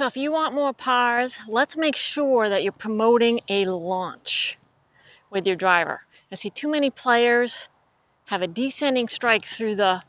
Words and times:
So 0.00 0.06
if 0.06 0.16
you 0.16 0.32
want 0.32 0.54
more 0.54 0.72
pars, 0.72 1.36
let's 1.46 1.76
make 1.76 1.94
sure 1.94 2.48
that 2.48 2.62
you're 2.62 2.72
promoting 2.72 3.42
a 3.50 3.66
launch 3.66 4.56
with 5.28 5.46
your 5.46 5.56
driver. 5.56 6.00
I 6.32 6.36
see 6.36 6.48
too 6.48 6.70
many 6.70 6.88
players 6.88 7.52
have 8.24 8.40
a 8.40 8.46
descending 8.46 9.08
strike 9.08 9.44
through 9.44 9.76
the 9.76 10.02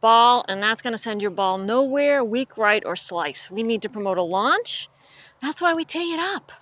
ball, 0.00 0.44
and 0.46 0.62
that's 0.62 0.80
going 0.80 0.92
to 0.92 0.98
send 0.98 1.22
your 1.22 1.32
ball 1.32 1.58
nowhere, 1.58 2.22
weak 2.22 2.56
right, 2.56 2.84
or 2.86 2.94
slice. 2.94 3.50
We 3.50 3.64
need 3.64 3.82
to 3.82 3.88
promote 3.88 4.16
a 4.16 4.22
launch. 4.22 4.88
That's 5.42 5.60
why 5.60 5.74
we 5.74 5.84
tee 5.84 6.14
it 6.14 6.20
up. 6.20 6.52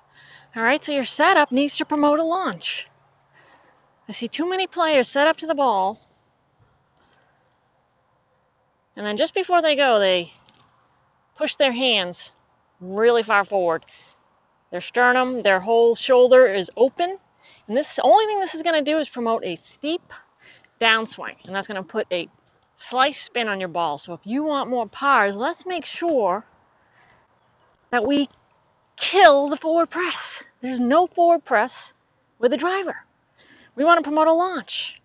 All 0.56 0.62
right, 0.62 0.82
so 0.82 0.92
your 0.92 1.04
setup 1.04 1.52
needs 1.52 1.76
to 1.76 1.84
promote 1.84 2.18
a 2.18 2.24
launch. 2.24 2.86
I 4.08 4.12
see 4.12 4.26
too 4.26 4.48
many 4.48 4.66
players 4.66 5.06
set 5.06 5.26
up 5.26 5.36
to 5.36 5.46
the 5.46 5.54
ball, 5.54 6.00
and 8.96 9.04
then 9.04 9.18
just 9.18 9.34
before 9.34 9.60
they 9.60 9.76
go, 9.76 9.98
they 9.98 10.32
push 11.36 11.54
their 11.56 11.72
hands 11.72 12.32
really 12.80 13.22
far 13.22 13.44
forward. 13.44 13.84
Their 14.70 14.80
sternum, 14.80 15.42
their 15.42 15.60
whole 15.60 15.94
shoulder 15.94 16.46
is 16.46 16.70
open. 16.76 17.18
And 17.66 17.76
this 17.76 17.96
the 17.96 18.02
only 18.02 18.26
thing 18.26 18.40
this 18.40 18.54
is 18.54 18.62
going 18.62 18.82
to 18.82 18.90
do 18.90 18.98
is 18.98 19.08
promote 19.08 19.44
a 19.44 19.56
steep 19.56 20.02
downswing. 20.80 21.36
And 21.44 21.54
that's 21.54 21.66
going 21.66 21.82
to 21.82 21.88
put 21.88 22.06
a 22.12 22.28
slice 22.76 23.20
spin 23.20 23.48
on 23.48 23.60
your 23.60 23.68
ball. 23.68 23.98
So 23.98 24.12
if 24.12 24.20
you 24.24 24.44
want 24.44 24.70
more 24.70 24.88
pars, 24.88 25.36
let's 25.36 25.66
make 25.66 25.84
sure 25.84 26.44
that 27.90 28.06
we 28.06 28.28
kill 28.96 29.48
the 29.48 29.56
forward 29.56 29.90
press. 29.90 30.42
There's 30.60 30.80
no 30.80 31.06
forward 31.06 31.44
press 31.44 31.92
with 32.38 32.52
a 32.52 32.56
driver. 32.56 32.96
We 33.76 33.84
want 33.84 33.98
to 33.98 34.02
promote 34.02 34.28
a 34.28 34.32
launch. 34.32 35.00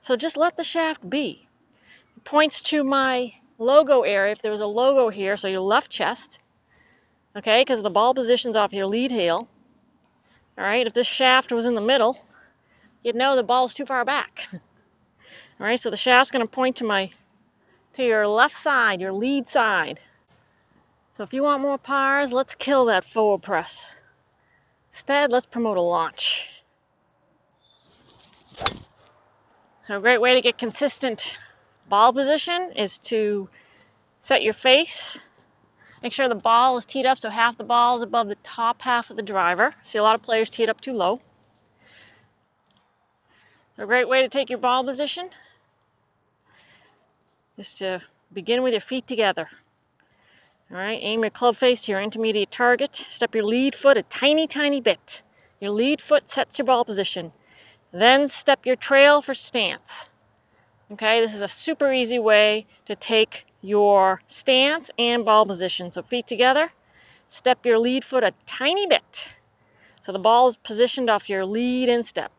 So 0.00 0.16
just 0.16 0.36
let 0.36 0.56
the 0.56 0.64
shaft 0.64 1.08
be. 1.08 1.46
It 2.16 2.24
points 2.24 2.60
to 2.62 2.84
my 2.84 3.34
logo 3.60 4.02
area, 4.02 4.32
if 4.32 4.42
there 4.42 4.50
was 4.50 4.60
a 4.60 4.66
logo 4.66 5.10
here, 5.10 5.36
so 5.36 5.46
your 5.46 5.60
left 5.60 5.90
chest, 5.90 6.38
okay, 7.36 7.60
because 7.60 7.82
the 7.82 7.90
ball 7.90 8.14
position's 8.14 8.56
off 8.56 8.72
your 8.72 8.86
lead 8.86 9.10
heel. 9.10 9.46
All 10.58 10.64
right, 10.64 10.86
if 10.86 10.94
this 10.94 11.06
shaft 11.06 11.52
was 11.52 11.66
in 11.66 11.74
the 11.74 11.80
middle, 11.80 12.18
you'd 13.02 13.14
know 13.14 13.36
the 13.36 13.42
ball's 13.42 13.74
too 13.74 13.86
far 13.86 14.04
back. 14.04 14.46
All 14.52 15.66
right, 15.66 15.78
so 15.78 15.90
the 15.90 15.96
shaft's 15.96 16.30
going 16.30 16.46
to 16.46 16.50
point 16.50 16.76
to 16.76 16.84
my 16.84 17.10
to 17.94 18.04
your 18.04 18.26
left 18.26 18.56
side, 18.56 19.00
your 19.00 19.12
lead 19.12 19.50
side. 19.50 19.98
So 21.16 21.24
if 21.24 21.32
you 21.32 21.42
want 21.42 21.62
more 21.62 21.76
pars, 21.76 22.32
let's 22.32 22.54
kill 22.54 22.86
that 22.86 23.04
forward 23.12 23.42
press. 23.42 23.96
Instead, 24.92 25.30
let's 25.30 25.46
promote 25.46 25.76
a 25.76 25.82
launch. 25.82 26.46
So 29.86 29.96
a 29.96 30.00
great 30.00 30.20
way 30.20 30.34
to 30.34 30.40
get 30.40 30.56
consistent 30.56 31.34
ball 31.90 32.12
position 32.12 32.72
is 32.76 32.98
to 33.00 33.48
set 34.22 34.42
your 34.42 34.54
face. 34.54 35.18
Make 36.02 36.14
sure 36.14 36.28
the 36.28 36.34
ball 36.34 36.78
is 36.78 36.86
teed 36.86 37.04
up 37.04 37.18
so 37.18 37.28
half 37.28 37.58
the 37.58 37.64
ball 37.64 37.96
is 37.98 38.02
above 38.02 38.28
the 38.28 38.36
top 38.36 38.80
half 38.80 39.10
of 39.10 39.16
the 39.16 39.22
driver. 39.22 39.74
See 39.84 39.98
a 39.98 40.02
lot 40.02 40.14
of 40.14 40.22
players 40.22 40.48
teed 40.48 40.70
up 40.70 40.80
too 40.80 40.92
low. 40.92 41.20
A 43.76 43.84
great 43.84 44.08
way 44.08 44.22
to 44.22 44.28
take 44.28 44.48
your 44.48 44.58
ball 44.58 44.84
position 44.84 45.30
is 47.58 47.74
to 47.74 48.00
begin 48.32 48.62
with 48.62 48.72
your 48.72 48.80
feet 48.80 49.06
together. 49.06 49.48
All 50.70 50.76
right, 50.76 50.98
aim 51.02 51.22
your 51.22 51.30
club 51.30 51.56
face 51.56 51.80
to 51.82 51.92
your 51.92 52.00
intermediate 52.00 52.52
target. 52.52 53.04
Step 53.08 53.34
your 53.34 53.44
lead 53.44 53.74
foot 53.74 53.96
a 53.96 54.04
tiny, 54.04 54.46
tiny 54.46 54.80
bit. 54.80 55.22
Your 55.60 55.72
lead 55.72 56.00
foot 56.00 56.30
sets 56.30 56.58
your 56.58 56.66
ball 56.66 56.84
position. 56.84 57.32
Then 57.92 58.28
step 58.28 58.64
your 58.64 58.76
trail 58.76 59.20
for 59.22 59.34
stance. 59.34 60.09
Okay, 60.92 61.20
this 61.24 61.34
is 61.34 61.40
a 61.40 61.46
super 61.46 61.92
easy 61.92 62.18
way 62.18 62.66
to 62.86 62.96
take 62.96 63.46
your 63.62 64.20
stance 64.26 64.90
and 64.98 65.24
ball 65.24 65.46
position. 65.46 65.92
So 65.92 66.02
feet 66.02 66.26
together, 66.26 66.72
step 67.28 67.64
your 67.64 67.78
lead 67.78 68.04
foot 68.04 68.24
a 68.24 68.32
tiny 68.44 68.88
bit. 68.88 69.28
So 70.02 70.10
the 70.10 70.18
ball 70.18 70.48
is 70.48 70.56
positioned 70.56 71.08
off 71.08 71.28
your 71.28 71.46
lead 71.46 71.88
instep. 71.88 72.32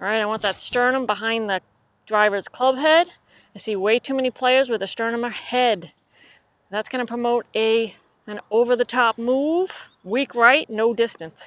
All 0.00 0.08
right, 0.08 0.20
I 0.20 0.26
want 0.26 0.42
that 0.42 0.60
sternum 0.60 1.06
behind 1.06 1.48
the 1.48 1.60
driver's 2.08 2.48
club 2.48 2.76
head. 2.76 3.06
I 3.54 3.58
see 3.60 3.76
way 3.76 4.00
too 4.00 4.14
many 4.14 4.32
players 4.32 4.68
with 4.68 4.82
a 4.82 4.88
sternum 4.88 5.22
ahead. 5.22 5.92
That's 6.70 6.88
going 6.88 7.06
to 7.06 7.08
promote 7.08 7.46
a 7.54 7.94
an 8.26 8.40
over-the-top 8.50 9.16
move, 9.16 9.70
weak 10.02 10.34
right, 10.34 10.68
no 10.68 10.92
distance. 10.92 11.40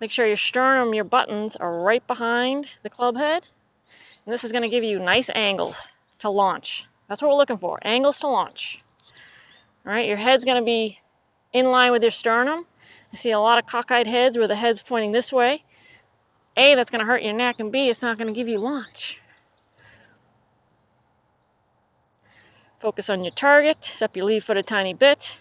Make 0.00 0.10
sure 0.10 0.26
your 0.26 0.38
sternum, 0.38 0.94
your 0.94 1.04
buttons 1.04 1.56
are 1.56 1.82
right 1.82 2.06
behind 2.06 2.66
the 2.82 2.88
club 2.88 3.18
head. 3.18 3.42
And 4.24 4.34
this 4.34 4.44
is 4.44 4.52
going 4.52 4.62
to 4.62 4.68
give 4.68 4.84
you 4.84 4.98
nice 4.98 5.30
angles 5.34 5.76
to 6.20 6.30
launch. 6.30 6.84
That's 7.08 7.22
what 7.22 7.28
we're 7.28 7.36
looking 7.36 7.58
for, 7.58 7.78
angles 7.82 8.20
to 8.20 8.28
launch. 8.28 8.78
All 9.86 9.92
right, 9.92 10.06
your 10.06 10.16
head's 10.16 10.44
going 10.44 10.60
to 10.60 10.64
be 10.64 10.98
in 11.52 11.66
line 11.66 11.92
with 11.92 12.02
your 12.02 12.10
sternum. 12.10 12.66
I 13.12 13.16
see 13.16 13.30
a 13.32 13.40
lot 13.40 13.58
of 13.58 13.66
cockeyed 13.66 14.06
heads 14.06 14.36
where 14.36 14.46
the 14.46 14.54
head's 14.54 14.80
pointing 14.80 15.12
this 15.12 15.32
way. 15.32 15.64
A, 16.56 16.74
that's 16.74 16.90
going 16.90 17.00
to 17.00 17.06
hurt 17.06 17.22
your 17.22 17.32
neck, 17.32 17.56
and 17.58 17.72
B, 17.72 17.88
it's 17.88 18.02
not 18.02 18.18
going 18.18 18.28
to 18.28 18.34
give 18.34 18.48
you 18.48 18.58
launch. 18.58 19.18
Focus 22.80 23.10
on 23.10 23.24
your 23.24 23.32
target, 23.32 23.84
step 23.84 24.16
your 24.16 24.26
lead 24.26 24.44
foot 24.44 24.56
a 24.56 24.62
tiny 24.62 24.94
bit. 24.94 25.36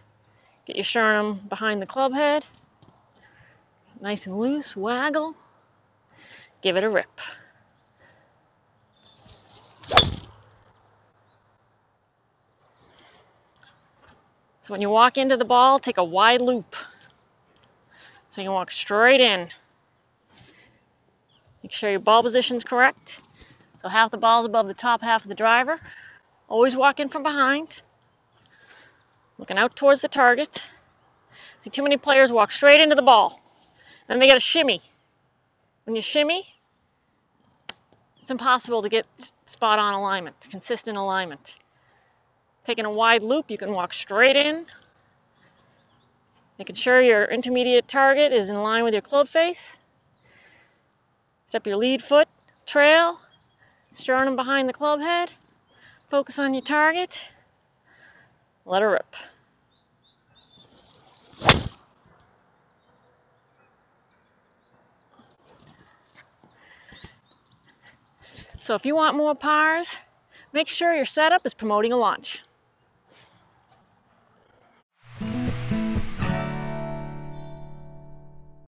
Get 0.65 0.75
your 0.75 0.85
sternum 0.85 1.41
behind 1.49 1.81
the 1.81 1.85
club 1.85 2.13
head. 2.13 2.43
Nice 4.01 4.25
and 4.25 4.39
loose, 4.39 4.75
waggle. 4.75 5.35
Give 6.61 6.77
it 6.77 6.83
a 6.83 6.89
rip. 6.89 7.19
So 14.69 14.73
when 14.73 14.81
you 14.81 14.89
walk 14.91 15.17
into 15.17 15.35
the 15.35 15.45
ball, 15.45 15.79
take 15.79 15.97
a 15.97 16.03
wide 16.03 16.41
loop. 16.41 16.75
So 18.29 18.41
you 18.41 18.45
can 18.45 18.53
walk 18.53 18.69
straight 18.69 19.19
in. 19.19 19.49
Make 21.63 21.71
sure 21.71 21.89
your 21.89 21.99
ball 21.99 22.21
position 22.21 22.57
is 22.57 22.63
correct. 22.63 23.19
So 23.81 23.89
half 23.89 24.11
the 24.11 24.17
ball 24.17 24.41
is 24.41 24.45
above 24.45 24.67
the 24.67 24.75
top 24.75 25.01
half 25.01 25.23
of 25.23 25.27
the 25.27 25.33
driver. 25.33 25.79
Always 26.47 26.75
walk 26.75 26.99
in 26.99 27.09
from 27.09 27.23
behind. 27.23 27.69
Looking 29.39 29.57
out 29.57 29.75
towards 29.75 30.01
the 30.01 30.07
target. 30.07 30.61
See 31.63 31.71
too 31.71 31.81
many 31.81 31.97
players 31.97 32.31
walk 32.31 32.51
straight 32.51 32.79
into 32.79 32.93
the 32.93 33.01
ball. 33.01 33.41
Then 34.07 34.19
they 34.19 34.27
got 34.27 34.37
a 34.37 34.39
shimmy. 34.39 34.83
When 35.85 35.95
you 35.95 36.03
shimmy, 36.03 36.45
it's 38.21 38.29
impossible 38.29 38.83
to 38.83 38.89
get 38.89 39.07
spot 39.47 39.79
on 39.79 39.95
alignment, 39.95 40.35
consistent 40.51 40.95
alignment. 40.95 41.55
Taking 42.69 42.85
a 42.85 42.91
wide 42.91 43.23
loop, 43.23 43.49
you 43.49 43.57
can 43.57 43.71
walk 43.71 43.95
straight 43.95 44.35
in, 44.35 44.67
making 46.59 46.75
sure 46.75 47.01
your 47.01 47.25
intermediate 47.25 47.87
target 47.87 48.31
is 48.31 48.47
in 48.47 48.61
line 48.61 48.83
with 48.83 48.93
your 48.93 49.01
club 49.01 49.27
face. 49.27 49.75
Step 51.47 51.65
your 51.65 51.77
lead 51.77 52.03
foot, 52.03 52.27
trail, 52.67 53.21
sternum 53.95 54.35
behind 54.35 54.69
the 54.69 54.73
club 54.73 54.99
head. 54.99 55.31
Focus 56.11 56.37
on 56.37 56.53
your 56.53 56.61
target. 56.61 57.19
Let 58.67 58.83
her 58.83 58.91
rip. 58.91 59.15
So 68.59 68.75
if 68.75 68.85
you 68.85 68.95
want 68.95 69.17
more 69.17 69.33
pars, 69.33 69.87
make 70.53 70.67
sure 70.67 70.93
your 70.93 71.07
setup 71.07 71.47
is 71.47 71.55
promoting 71.55 71.93
a 71.93 71.97
launch. 71.97 72.41